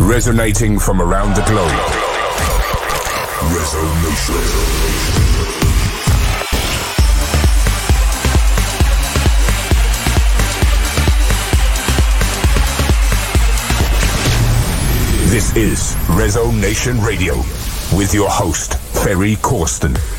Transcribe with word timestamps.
Resonating 0.00 0.78
from 0.78 1.02
around 1.02 1.34
the 1.34 1.42
globe. 1.42 1.70
Resonation. 3.52 4.78
This 15.30 15.54
is 15.56 15.94
Resonation 16.16 17.04
Radio 17.04 17.36
with 17.96 18.14
your 18.14 18.30
host, 18.30 18.74
Ferry 18.78 19.34
Corsten. 19.36 20.17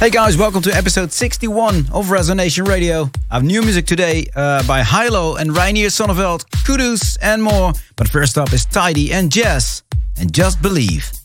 Hey 0.00 0.08
guys, 0.08 0.34
welcome 0.38 0.62
to 0.62 0.74
episode 0.74 1.12
61 1.12 1.88
of 1.92 2.06
Resonation 2.06 2.66
Radio. 2.66 3.10
I 3.30 3.34
have 3.34 3.44
new 3.44 3.60
music 3.60 3.84
today 3.84 4.24
uh, 4.34 4.66
by 4.66 4.82
Hilo 4.82 5.36
and 5.36 5.50
Reinier 5.50 5.88
Zonneveld, 5.88 6.46
Kudus 6.64 7.18
and 7.20 7.42
more. 7.42 7.74
But 7.96 8.08
first 8.08 8.38
up 8.38 8.50
is 8.54 8.64
Tidy 8.64 9.12
and 9.12 9.30
Jess 9.30 9.82
and 10.18 10.32
Just 10.32 10.62
Believe. 10.62 11.19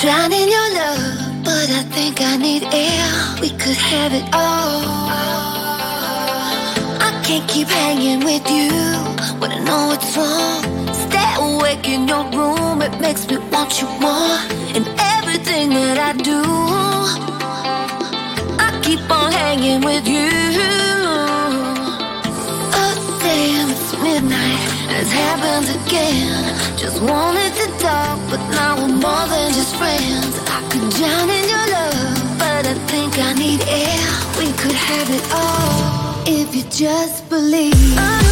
Drown 0.00 0.32
in 0.32 0.48
your 0.48 0.68
love, 0.74 1.44
but 1.44 1.68
I 1.70 1.82
think 1.90 2.20
I 2.20 2.36
need 2.36 2.62
air. 2.62 3.08
We 3.40 3.50
could 3.50 3.76
have 3.76 4.12
it 4.12 4.22
all. 4.32 4.82
I 7.08 7.10
can't 7.24 7.48
keep 7.48 7.66
hanging 7.66 8.20
with 8.20 8.48
you 8.48 8.70
when 9.40 9.50
I 9.50 9.58
know 9.58 9.92
it's 9.96 10.16
wrong. 10.16 10.62
Stay 11.06 11.30
awake 11.40 11.88
in 11.88 12.06
your 12.06 12.24
room, 12.30 12.80
it 12.80 12.94
makes 13.00 13.28
me 13.28 13.38
want 13.52 13.80
you 13.80 13.88
more. 14.04 14.38
And 14.76 14.86
everything 15.16 15.70
that 15.70 15.98
I 15.98 16.12
do, 16.12 16.42
I 18.66 18.68
keep 18.84 19.02
on 19.10 19.32
hanging 19.32 19.80
with 19.80 20.06
you. 20.06 20.17
Happened 25.28 25.68
again. 25.80 26.42
Just 26.76 27.00
wanted 27.02 27.52
to 27.60 27.66
talk, 27.78 28.18
but 28.30 28.42
now 28.58 28.76
we're 28.80 28.96
more 29.06 29.26
than 29.32 29.48
just 29.58 29.74
friends. 29.76 30.34
I 30.56 30.60
could 30.70 30.88
drown 30.96 31.28
in 31.38 31.44
your 31.52 31.66
love, 31.76 32.38
but 32.42 32.62
I 32.72 32.74
think 32.90 33.12
I 33.18 33.32
need 33.34 33.60
air. 33.84 34.04
We 34.40 34.48
could 34.60 34.78
have 34.90 35.08
it 35.18 35.24
all 35.32 35.78
if 36.26 36.54
you 36.56 36.64
just 36.70 37.28
believe. 37.28 37.98
think 37.98 37.98
I 37.98 38.28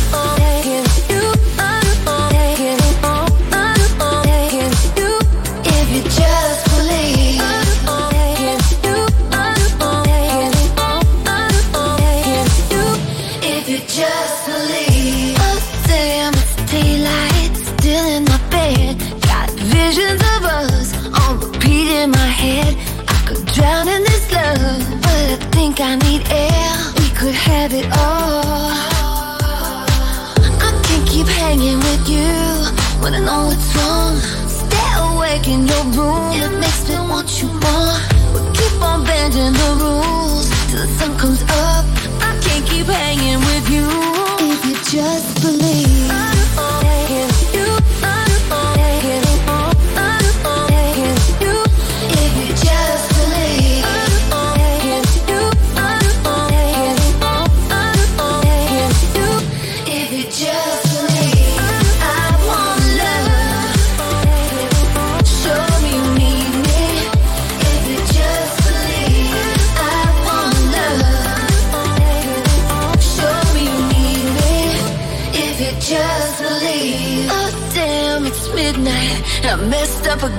know 33.26 33.50
it's 33.50 33.69
wrong. 33.76 34.16
Stay 34.48 34.91
awake 35.09 35.48
in 35.48 35.66
your 35.66 35.84
room. 35.98 36.31
It 36.38 36.53
makes 36.62 36.88
me 36.88 36.97
want 37.10 37.28
you 37.42 37.48
more. 37.64 37.98
We 38.32 38.41
keep 38.56 38.81
on 38.81 39.04
bending 39.04 39.54
the 39.62 39.70
rules 39.82 40.47
till 40.70 40.87
the 40.87 40.88
sun 40.98 41.19
comes 41.19 41.42
up. 41.66 41.84
I 42.28 42.31
can't 42.44 42.65
keep 42.70 42.86
hanging 42.86 43.41
with 43.48 43.66
you 43.75 43.86
if 44.53 44.60
you 44.69 44.75
just 44.94 45.42
believe. 45.42 46.25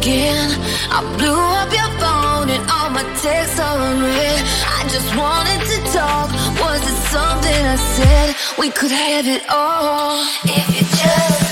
Again. 0.07 0.49
I 0.89 0.99
blew 1.17 1.41
up 1.59 1.69
your 1.79 1.91
phone 1.99 2.47
and 2.55 2.63
all 2.71 2.89
my 2.89 3.03
texts 3.21 3.59
are 3.59 3.79
unread. 3.91 4.39
I 4.77 4.81
just 4.95 5.09
wanted 5.21 5.61
to 5.71 5.77
talk. 5.91 6.27
Was 6.63 6.81
it 6.91 6.99
something 7.11 7.61
I 7.75 7.77
said? 7.95 8.35
We 8.57 8.69
could 8.69 8.91
have 8.91 9.27
it 9.27 9.43
all 9.49 10.23
if 10.45 10.67
you 10.75 10.81
just. 10.97 11.37
just 11.37 11.46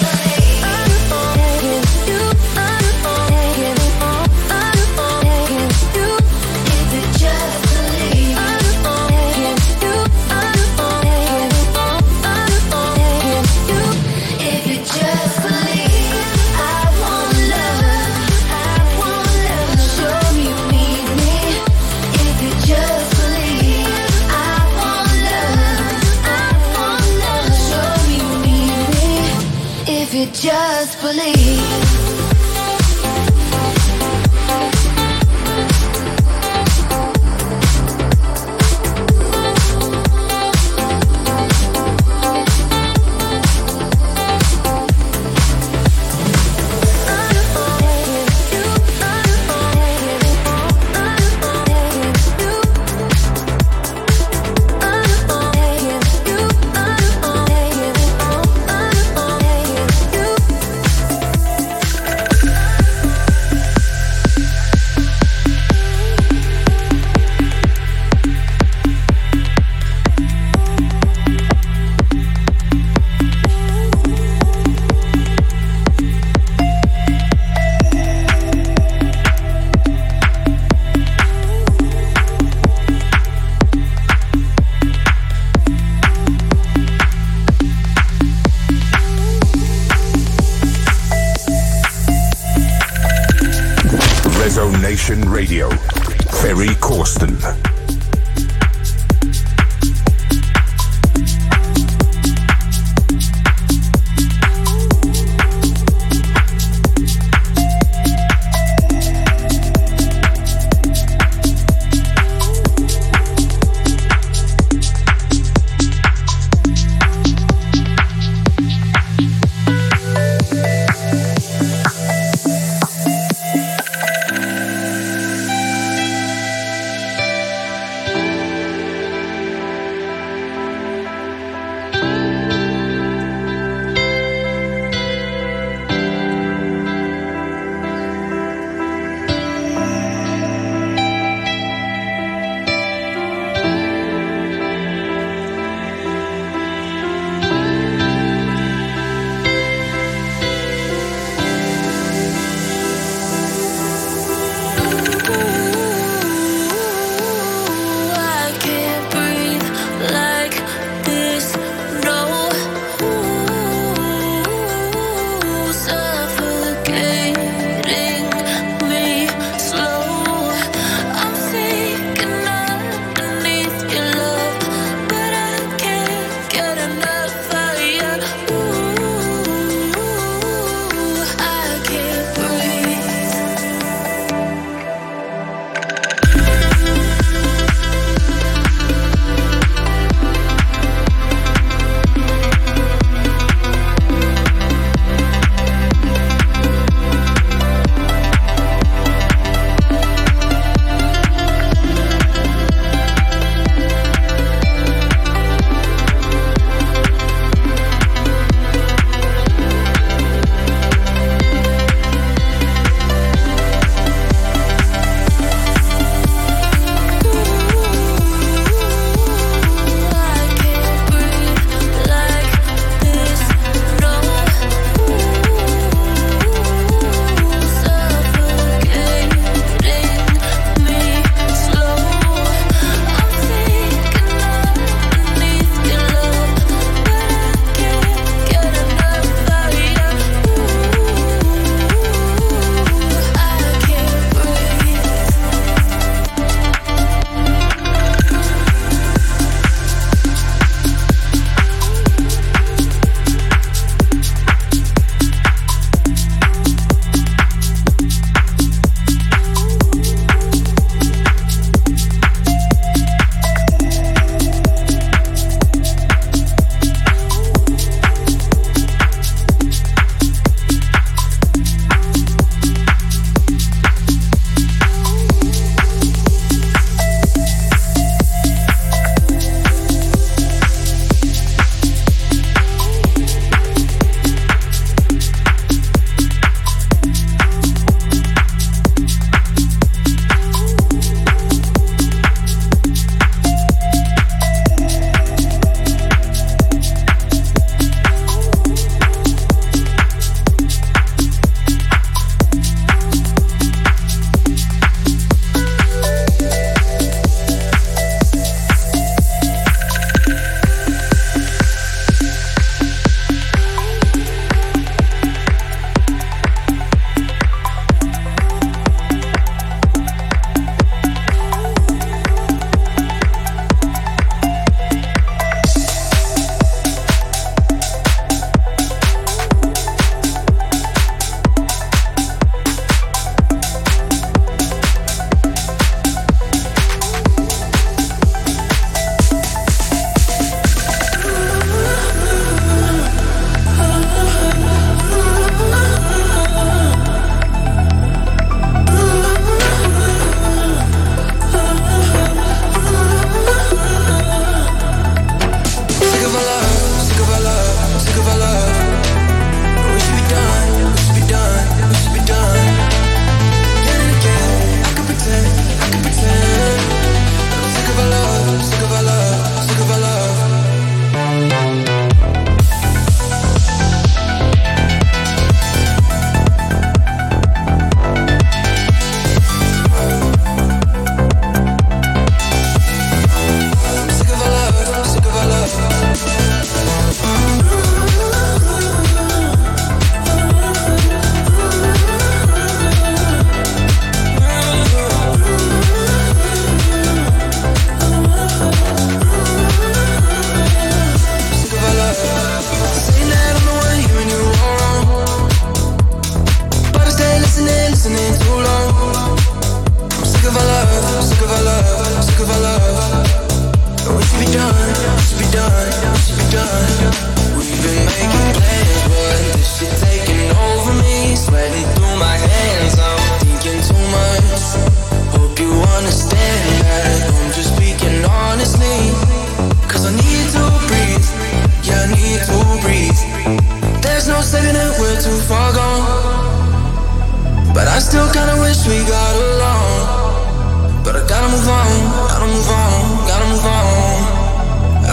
I 437.95 437.99
still 437.99 438.27
kinda 438.27 438.59
wish 438.59 438.83
we 438.91 438.99
got 439.07 439.33
along. 439.39 440.99
But 440.99 441.15
I 441.15 441.23
gotta 441.31 441.47
move 441.47 441.63
on, 441.63 441.95
gotta 442.27 442.47
move 442.51 442.67
on, 442.67 442.99
gotta 443.23 443.47
move 443.47 443.63
on. 443.63 444.19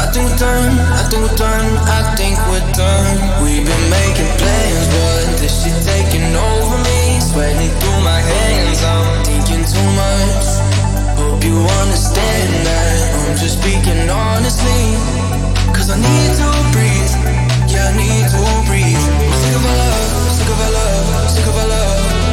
I 0.02 0.10
think 0.10 0.26
we're 0.26 0.42
done, 0.42 0.74
I 0.90 1.02
think 1.06 1.22
we're 1.22 1.38
done, 1.38 1.68
I 1.86 2.00
think 2.18 2.34
we're 2.50 2.70
done. 2.74 3.14
We've 3.38 3.62
been 3.62 3.86
making 3.86 4.30
plans, 4.34 4.86
but 4.94 5.22
this 5.38 5.54
shit 5.62 5.78
taking 5.86 6.26
over 6.34 6.78
me. 6.82 7.22
Sweating 7.22 7.70
through 7.78 8.00
my 8.02 8.18
hands, 8.18 8.82
I'm 8.82 9.06
thinking 9.30 9.62
too 9.62 9.88
much. 10.02 10.46
Hope 11.22 11.38
you 11.46 11.62
understand 11.86 12.66
that 12.66 12.98
I'm 13.14 13.36
just 13.38 13.62
speaking 13.62 14.10
honestly. 14.10 14.82
Cause 15.70 15.86
I 15.86 16.02
need 16.02 16.30
to 16.34 16.50
breathe, 16.74 17.14
yeah 17.70 17.86
I 17.86 17.92
need 17.94 18.26
to 18.26 18.42
breathe. 18.66 19.06
I'm 19.22 19.38
sick 19.38 19.54
of 19.54 19.70
our 19.70 19.76
love, 19.78 20.34
sick 20.34 20.50
of 20.50 20.58
our 20.66 20.72
love, 20.74 21.30
sick 21.30 21.46
of 21.46 21.56
our 21.62 21.68
love 21.78 22.31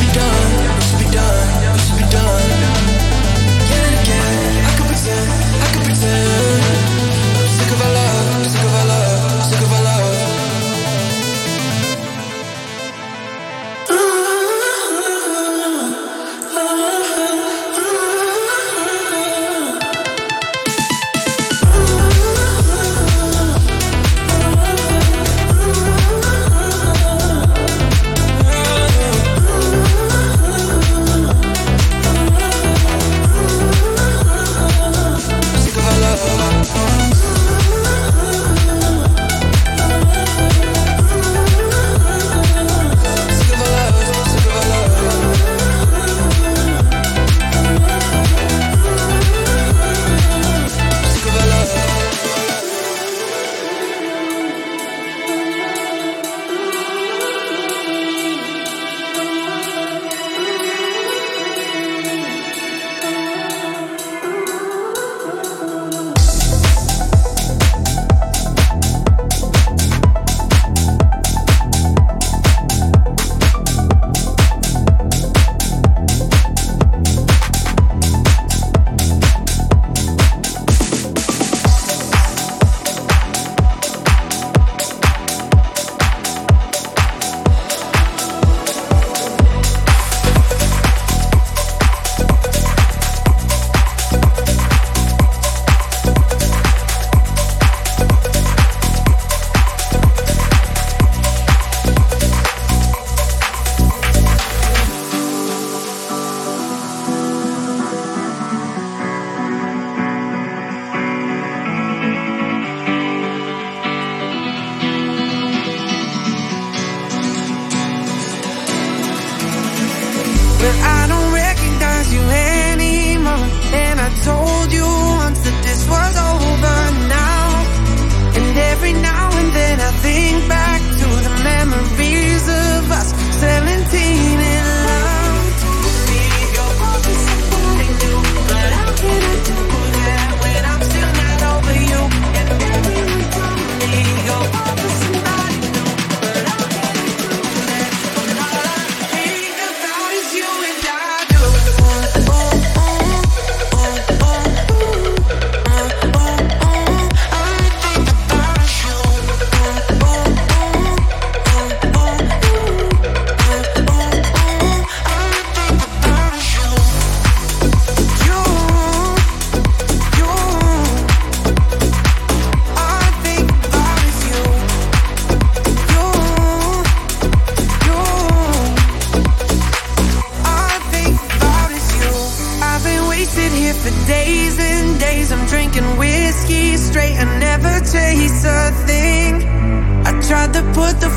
be 0.00 0.12
done, 0.12 0.66
must 0.68 0.98
be 0.98 1.04
done, 1.10 1.72
must 1.72 1.96
be 1.96 2.04
done. 2.10 2.55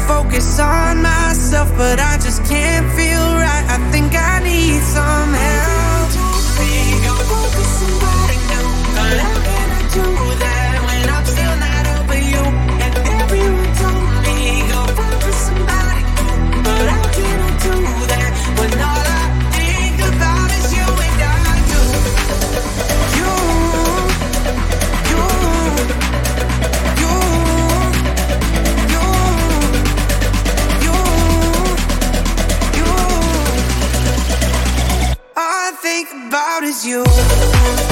focus 0.09 0.59
on 0.59 1.03
myself, 1.03 1.69
but 1.77 1.99
I 1.99 2.17
just 2.17 2.43
can't 2.45 2.87
feel 2.97 3.25
right. 3.45 3.65
I 3.69 3.77
think 3.91 4.15
I 4.15 4.41
need 4.43 4.81
some 4.81 5.33
help. 5.33 5.48
proud 36.59 36.83
you. 36.83 37.88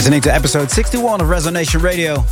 Listening 0.00 0.22
to 0.22 0.34
episode 0.34 0.70
61 0.70 1.20
of 1.20 1.26
Resonation 1.26 1.82
Radio. 1.82 2.24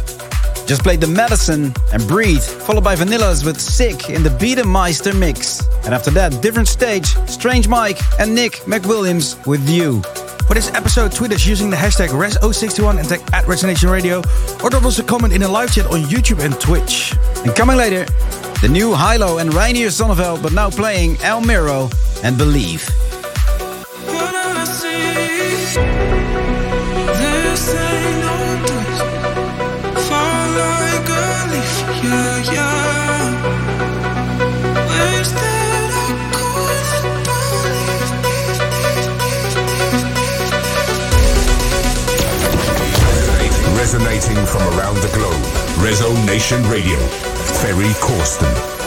Just 0.66 0.82
played 0.82 1.02
The 1.02 1.06
Medicine 1.06 1.74
and 1.92 2.08
Breathe, 2.08 2.42
followed 2.42 2.82
by 2.82 2.96
Vanillas 2.96 3.44
with 3.44 3.60
Sick 3.60 4.08
in 4.08 4.22
the 4.22 4.30
Beatemeister 4.30 5.12
mix. 5.14 5.68
And 5.84 5.92
after 5.92 6.10
that, 6.12 6.40
different 6.40 6.66
stage, 6.66 7.08
Strange 7.28 7.68
Mike 7.68 7.98
and 8.18 8.34
Nick 8.34 8.52
McWilliams 8.64 9.46
with 9.46 9.68
You. 9.68 10.00
For 10.46 10.54
this 10.54 10.72
episode, 10.72 11.12
tweet 11.12 11.30
us 11.32 11.44
using 11.44 11.68
the 11.68 11.76
hashtag 11.76 12.08
RES061 12.08 13.00
and 13.00 13.06
tag 13.06 13.20
at 13.34 13.44
Resonation 13.44 13.92
Radio, 13.92 14.22
or 14.64 14.70
drop 14.70 14.86
us 14.86 14.98
a 14.98 15.04
comment 15.04 15.34
in 15.34 15.42
a 15.42 15.48
live 15.48 15.70
chat 15.70 15.84
on 15.88 16.04
YouTube 16.04 16.42
and 16.42 16.58
Twitch. 16.58 17.12
And 17.44 17.54
coming 17.54 17.76
later, 17.76 18.06
the 18.62 18.68
new 18.72 18.94
Hilo 18.94 19.36
and 19.36 19.50
Reinier 19.50 19.88
Zonneveld, 19.88 20.42
but 20.42 20.54
now 20.54 20.70
playing 20.70 21.18
El 21.20 21.42
Miro 21.42 21.90
and 22.24 22.38
Believe. 22.38 22.88
Resonating 43.76 44.44
from 44.44 44.62
around 44.78 44.96
the 44.98 45.10
globe. 45.14 45.42
Rezo 45.78 46.14
Nation 46.26 46.62
Radio. 46.68 46.98
Ferry 47.60 47.94
Corsten. 47.94 48.77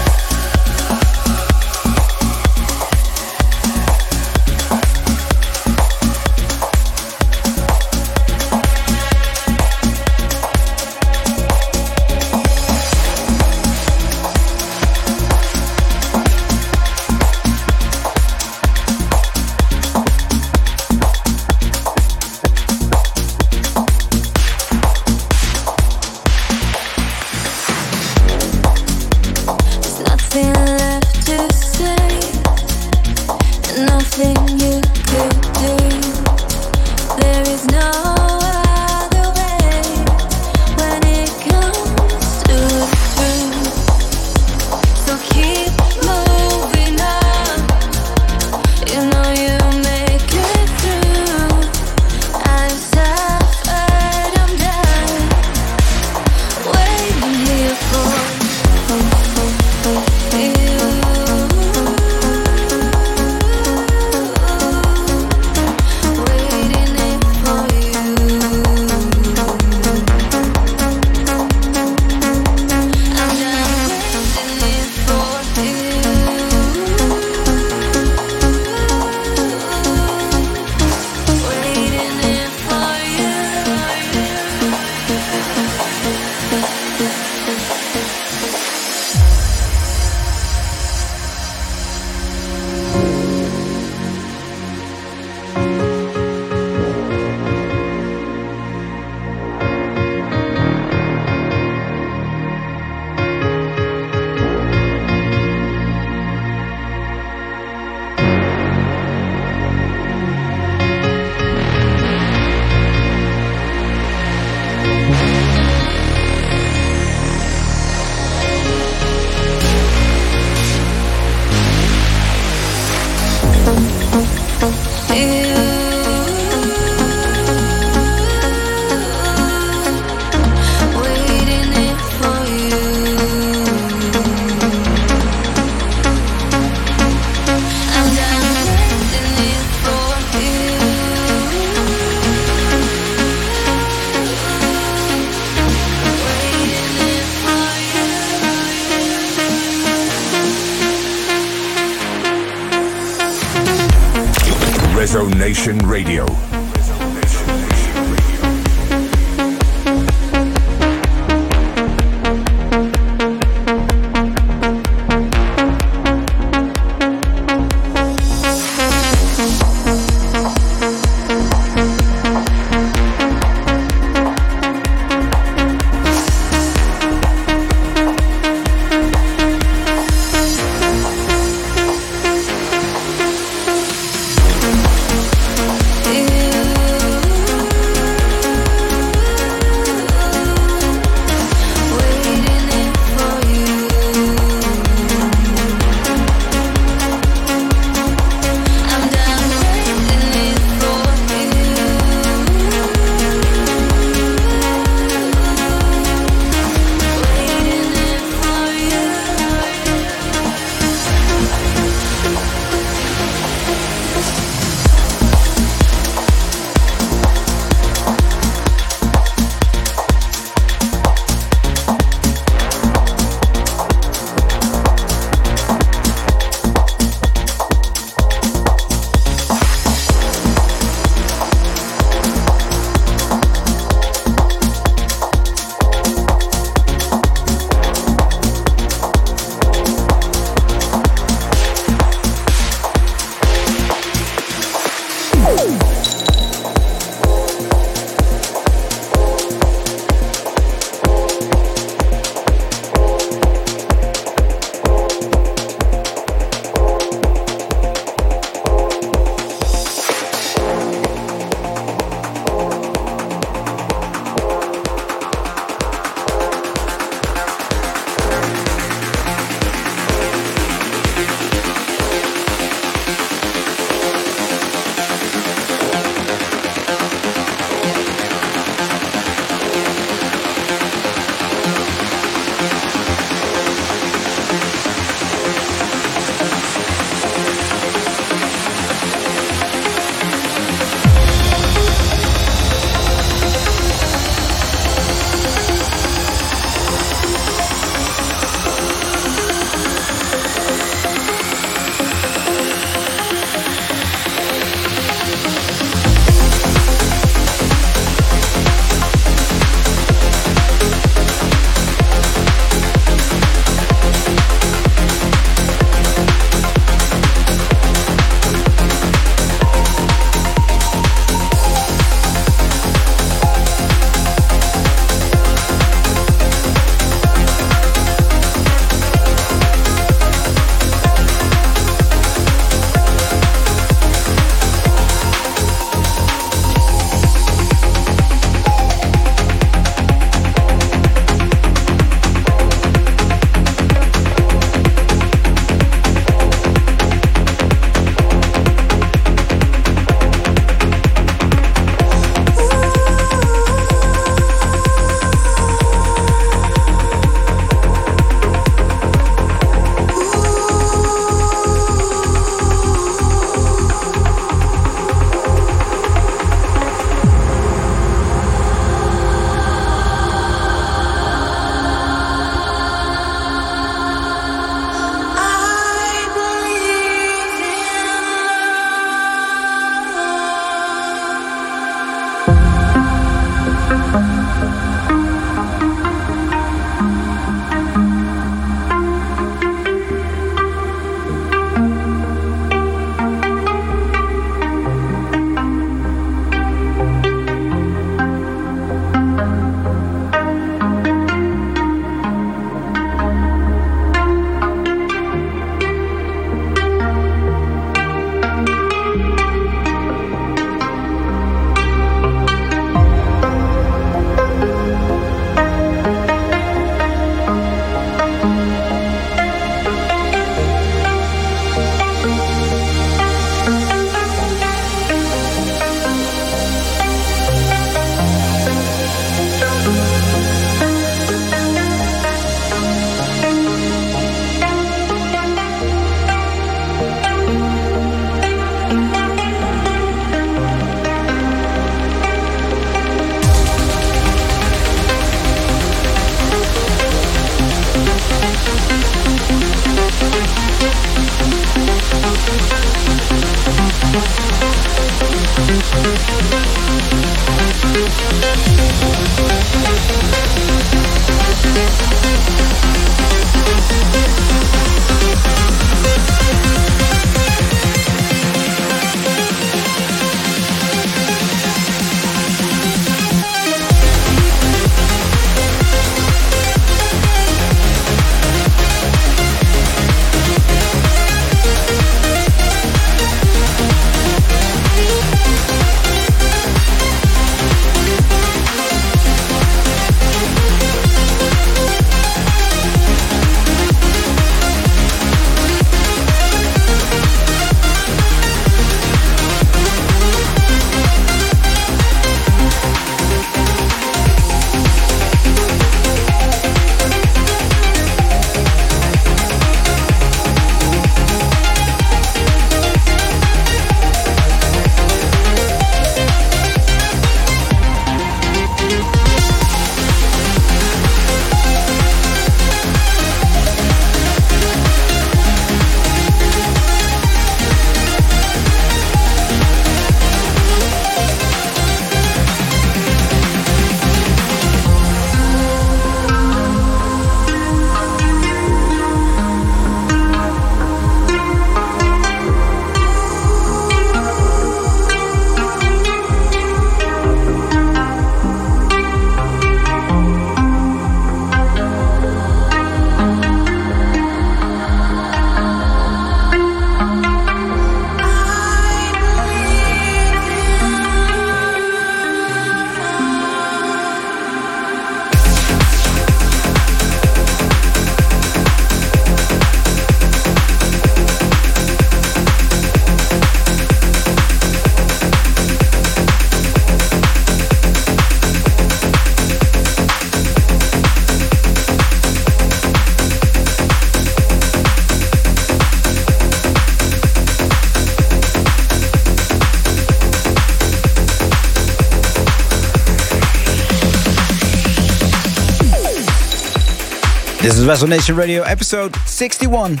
This 597.78 597.86
is 597.86 598.02
Resonation 598.02 598.36
Radio 598.36 598.62
episode 598.64 599.14
61. 599.18 600.00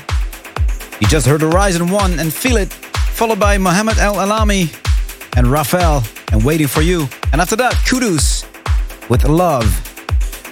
You 1.00 1.06
just 1.06 1.28
heard 1.28 1.42
Horizon 1.42 1.88
1 1.88 2.18
and 2.18 2.34
Feel 2.34 2.56
It, 2.56 2.72
followed 2.72 3.38
by 3.38 3.56
Mohammed 3.56 3.98
El 3.98 4.16
Alami 4.16 4.66
and 5.36 5.46
Rafael 5.46 6.02
and 6.32 6.42
Waiting 6.42 6.66
for 6.66 6.82
You. 6.82 7.08
And 7.30 7.40
after 7.40 7.54
that, 7.54 7.74
Kudos 7.88 8.44
with 9.08 9.22
Love. 9.22 9.64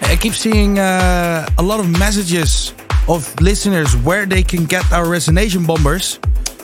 I 0.02 0.14
keep 0.14 0.34
seeing 0.34 0.78
uh, 0.78 1.48
a 1.58 1.62
lot 1.64 1.80
of 1.80 1.90
messages 1.98 2.72
of 3.08 3.34
listeners 3.40 3.96
where 3.96 4.24
they 4.24 4.44
can 4.44 4.64
get 4.64 4.84
our 4.92 5.06
Resonation 5.06 5.66
bombers. 5.66 6.20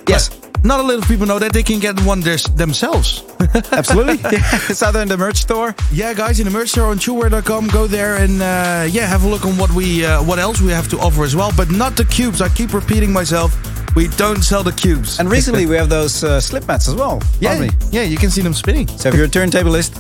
Yes. 0.07 0.29
But 0.29 0.65
not 0.65 0.79
a 0.79 0.85
lot 0.85 0.99
of 0.99 1.09
people 1.09 1.27
know 1.27 1.41
that 1.41 1.53
they 1.53 1.65
can 1.65 1.81
get 1.81 1.99
one 2.03 2.21
themselves. 2.21 3.25
Absolutely. 3.73 4.15
yeah, 4.33 4.49
it's 4.71 4.83
either 4.83 5.01
in 5.01 5.09
the 5.09 5.17
merch 5.17 5.37
store. 5.39 5.75
Yeah, 5.93 6.15
guys, 6.15 6.39
in 6.41 6.45
the 6.47 6.51
merch 6.51 6.71
store 6.71 6.87
on 6.87 6.99
chewware.com, 6.99 7.69
go 7.69 7.87
there 7.87 8.17
and 8.17 8.41
uh, 8.43 8.87
yeah, 8.91 9.07
have 9.07 9.25
a 9.25 9.29
look 9.29 9.45
on 9.45 9.57
what 9.59 9.71
we 9.73 10.05
uh, 10.05 10.23
what 10.23 10.39
else 10.39 10.61
we 10.61 10.71
have 10.73 10.89
to 10.89 10.99
offer 10.99 11.25
as 11.25 11.35
well. 11.37 11.51
But 11.57 11.71
not 11.71 11.97
the 11.97 12.05
cubes. 12.05 12.41
I 12.41 12.49
keep 12.49 12.73
repeating 12.75 13.13
myself. 13.13 13.55
We 13.95 14.09
don't 14.17 14.43
sell 14.43 14.63
the 14.63 14.73
cubes. 14.73 15.19
And 15.21 15.31
recently 15.31 15.67
we 15.67 15.77
have 15.77 15.91
those 15.91 16.25
uh, 16.25 16.41
slip 16.41 16.67
mats 16.67 16.89
as 16.89 16.95
well. 16.95 17.21
yeah, 17.41 17.69
yeah, 17.91 18.03
you 18.05 18.17
can 18.17 18.31
see 18.31 18.41
them 18.41 18.55
spinning. 18.55 18.89
So 18.89 19.11
if 19.11 19.15
you're 19.15 19.27
a 19.27 19.29
turntablist, 19.29 19.93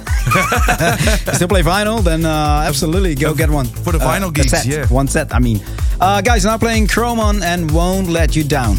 still 1.34 1.48
play 1.48 1.60
vinyl, 1.62 2.00
then 2.02 2.24
uh, 2.24 2.64
absolutely 2.66 3.14
go 3.14 3.34
get 3.34 3.50
one. 3.50 3.66
For 3.66 3.92
the 3.92 3.98
Uh, 3.98 4.08
vinyl 4.08 4.28
a 4.30 4.32
geeks, 4.32 4.50
set. 4.52 4.64
yeah. 4.64 4.86
One 4.86 5.08
set, 5.08 5.34
I 5.34 5.40
mean. 5.40 5.60
Uh, 6.00 6.22
guys, 6.22 6.46
now 6.46 6.56
playing 6.56 6.86
Chromon 6.86 7.42
and 7.42 7.70
Won't 7.70 8.08
Let 8.08 8.34
You 8.34 8.44
Down. 8.44 8.78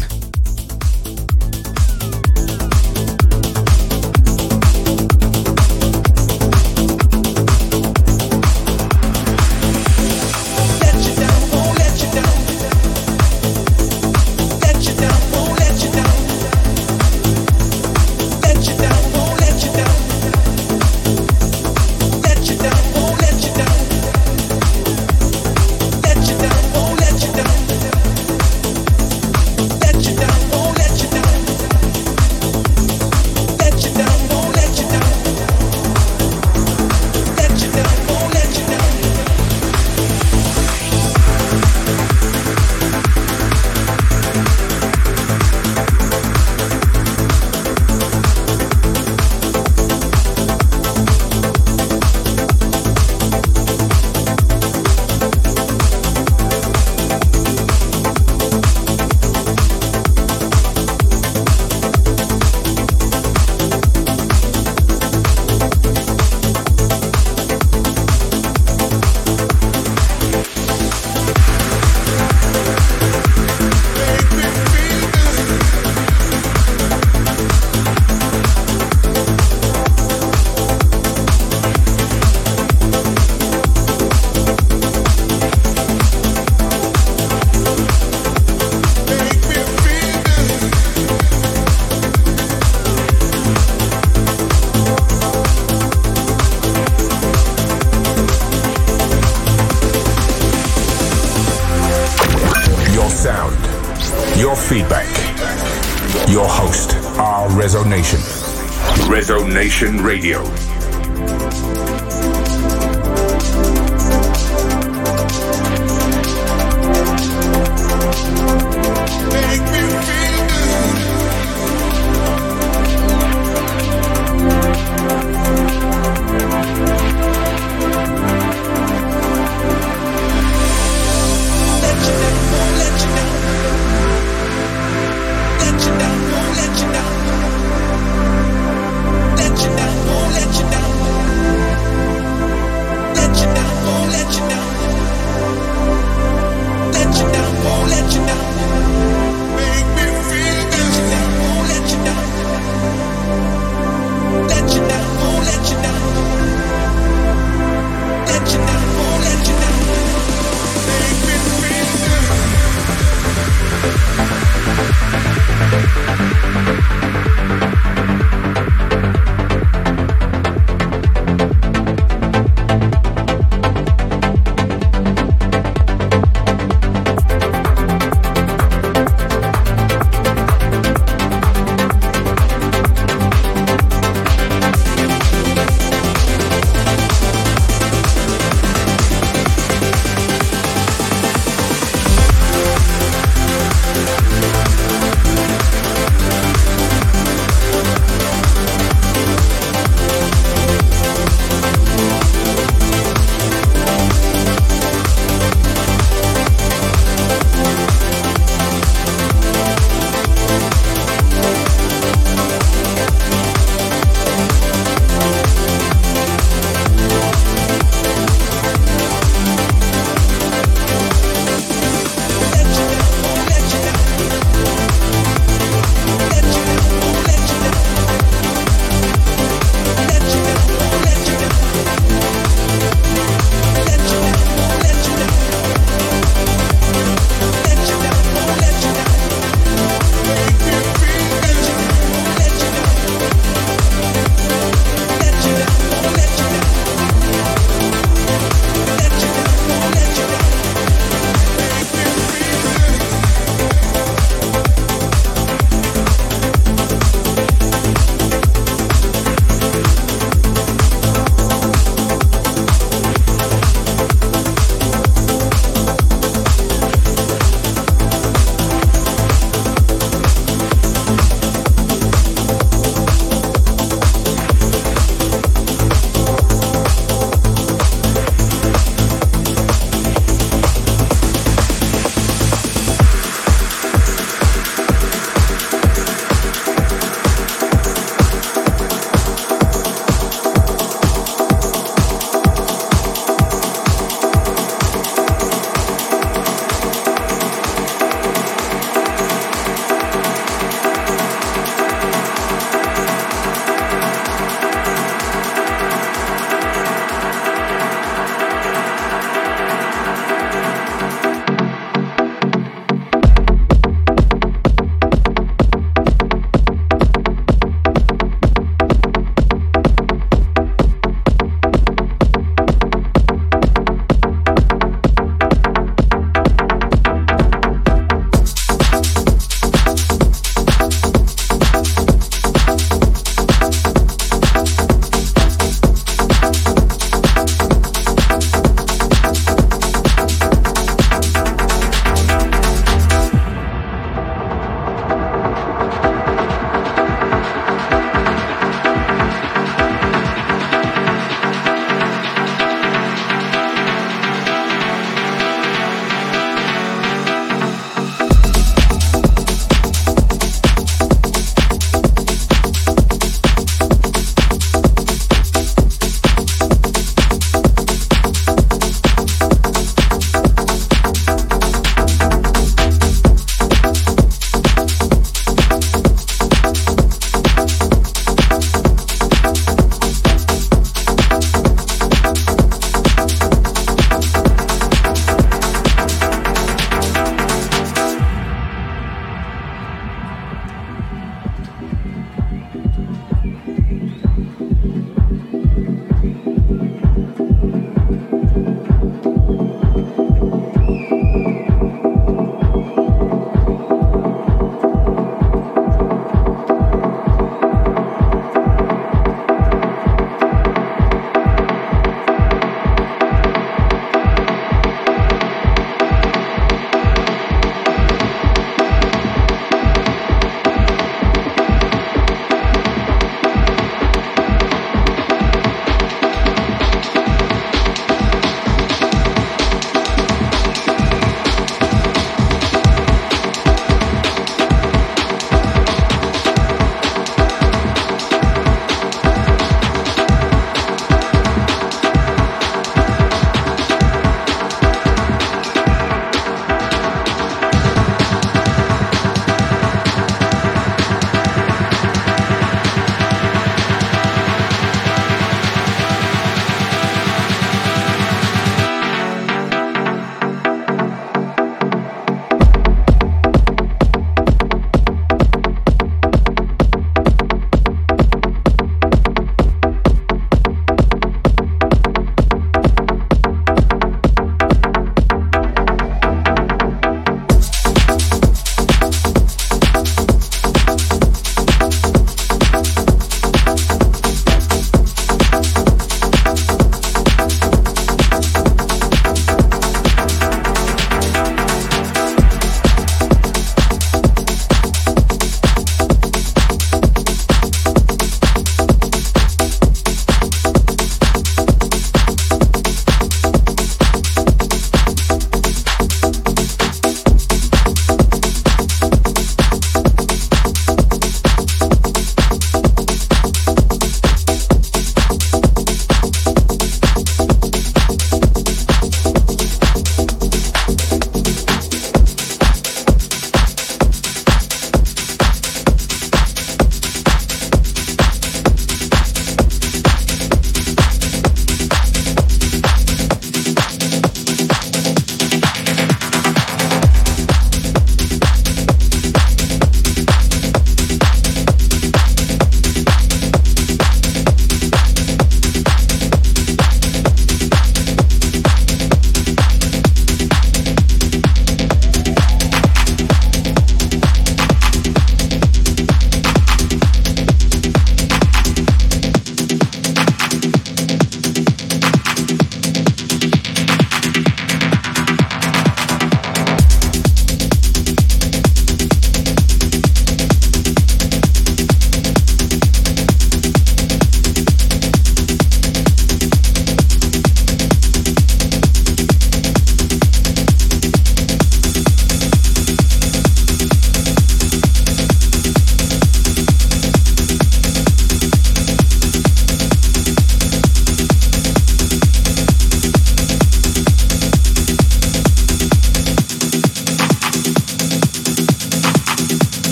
Resonation 109.24 110.04
Radio. 110.04 110.73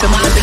Come 0.00 0.14
on, 0.14 0.41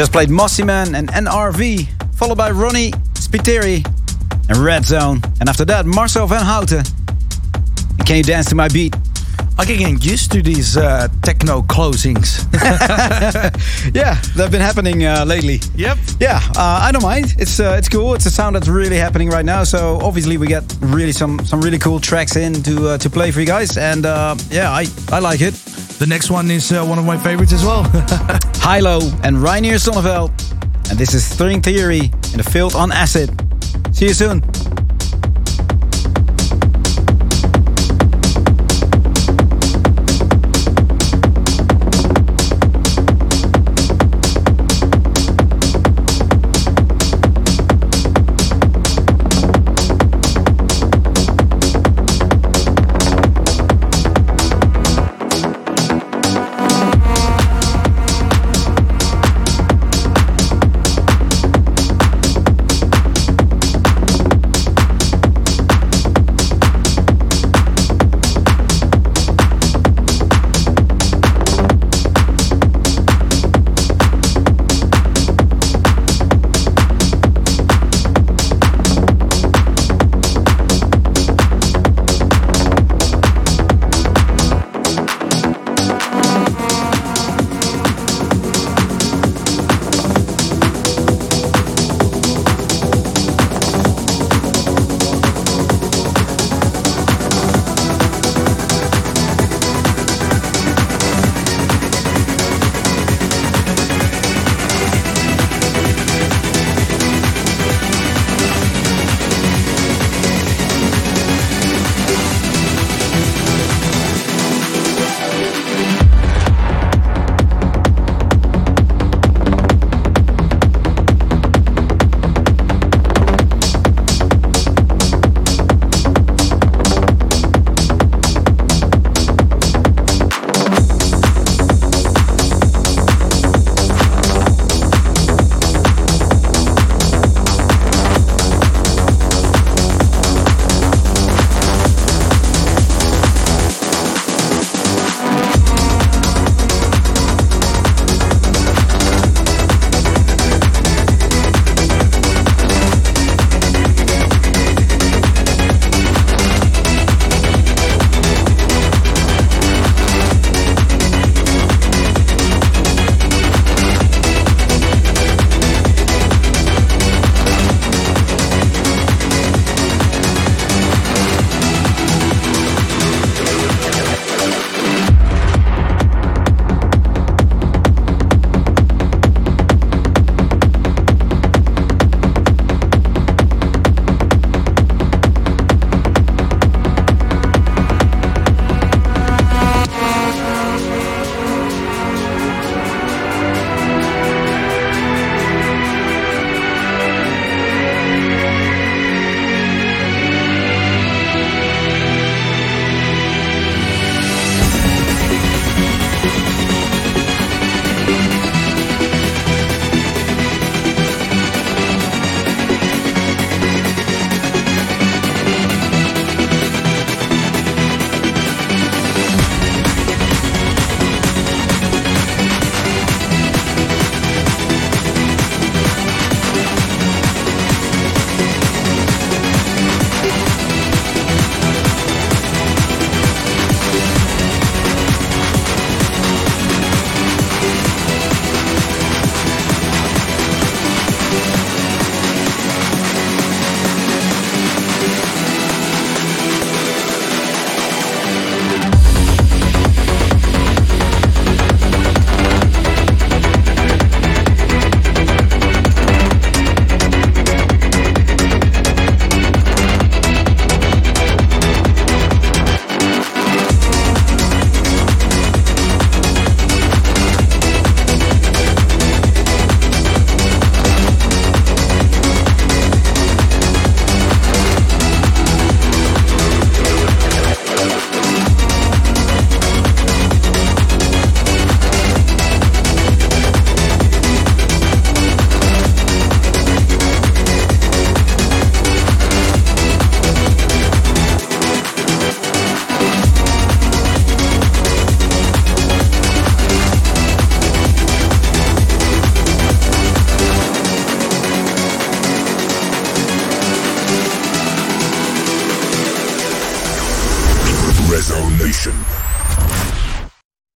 just 0.00 0.12
played 0.12 0.30
Mossy 0.30 0.64
Man 0.64 0.94
and 0.94 1.10
NRV, 1.10 1.86
followed 2.14 2.38
by 2.38 2.50
Ronnie 2.50 2.90
Spiteri 3.12 3.84
and 4.48 4.56
Red 4.56 4.86
Zone. 4.86 5.20
And 5.40 5.46
after 5.46 5.66
that, 5.66 5.84
Marcel 5.84 6.26
van 6.26 6.42
Houten. 6.42 6.82
And 7.98 8.06
Can 8.06 8.16
You 8.16 8.22
Dance 8.22 8.48
to 8.48 8.54
My 8.54 8.68
Beat? 8.68 8.96
I 9.58 9.66
can 9.66 9.76
get 9.76 10.02
used 10.02 10.32
to 10.32 10.40
these 10.40 10.78
uh, 10.78 11.08
techno 11.22 11.60
closings. 11.60 12.46
Yeah, 13.94 14.14
they've 14.34 14.50
been 14.50 14.62
happening 14.62 15.04
uh, 15.04 15.26
lately. 15.26 15.60
Yep. 15.76 15.98
Yeah, 16.18 16.40
uh, 16.56 16.80
I 16.82 16.92
don't 16.92 17.02
mind. 17.02 17.34
It's 17.38 17.60
uh, 17.60 17.76
it's 17.76 17.88
cool. 17.90 18.14
It's 18.14 18.24
a 18.24 18.30
sound 18.30 18.56
that's 18.56 18.68
really 18.68 18.96
happening 18.96 19.28
right 19.28 19.44
now. 19.44 19.64
So 19.64 19.98
obviously 20.00 20.38
we 20.38 20.46
get 20.46 20.64
really 20.80 21.12
some 21.12 21.44
some 21.44 21.60
really 21.60 21.78
cool 21.78 22.00
tracks 22.00 22.36
in 22.36 22.62
to 22.62 22.90
uh, 22.90 22.98
to 22.98 23.10
play 23.10 23.32
for 23.32 23.40
you 23.40 23.46
guys. 23.46 23.76
And 23.76 24.06
uh, 24.06 24.36
yeah, 24.50 24.70
I 24.70 24.86
I 25.12 25.18
like 25.18 25.42
it. 25.42 25.54
The 26.00 26.06
next 26.06 26.30
one 26.30 26.50
is 26.50 26.72
uh, 26.72 26.82
one 26.82 26.98
of 26.98 27.04
my 27.04 27.18
favorites 27.18 27.52
as 27.52 27.62
well. 27.62 27.82
Hilo 28.64 29.00
and 29.22 29.36
Reinier 29.36 29.76
Zonneveld. 29.76 30.30
And 30.88 30.98
this 30.98 31.12
is 31.12 31.22
String 31.22 31.60
Theory 31.60 32.10
in 32.32 32.38
the 32.38 32.48
Filth 32.50 32.74
on 32.74 32.90
Acid. 32.90 33.28
See 33.92 34.06
you 34.06 34.14
soon. 34.14 34.40